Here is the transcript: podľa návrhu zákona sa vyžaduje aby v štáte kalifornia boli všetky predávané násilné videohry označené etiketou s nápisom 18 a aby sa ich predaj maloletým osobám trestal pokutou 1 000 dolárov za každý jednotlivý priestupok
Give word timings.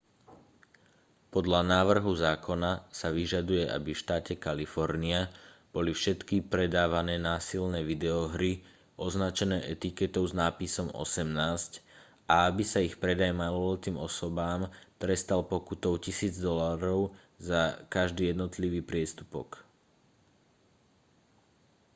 podľa 1.33 1.61
návrhu 1.75 2.09
zákona 2.25 2.71
sa 2.99 3.07
vyžaduje 3.17 3.63
aby 3.77 3.91
v 3.93 4.01
štáte 4.03 4.33
kalifornia 4.45 5.21
boli 5.75 5.91
všetky 5.95 6.37
predávané 6.53 7.15
násilné 7.29 7.79
videohry 7.91 8.51
označené 9.07 9.57
etiketou 9.73 10.23
s 10.27 10.33
nápisom 10.41 10.87
18 10.89 11.85
a 12.33 12.49
aby 12.49 12.63
sa 12.71 12.79
ich 12.87 12.95
predaj 13.03 13.29
maloletým 13.43 13.97
osobám 14.07 14.61
trestal 15.01 15.41
pokutou 15.53 15.93
1 16.01 16.33
000 16.33 16.33
dolárov 16.47 17.01
za 17.49 17.61
každý 17.95 18.23
jednotlivý 18.33 18.81
priestupok 18.89 19.49